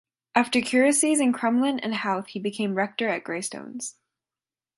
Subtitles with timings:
[0.33, 3.97] After curacies in Crumlin and Howth he became Rector at Greystones.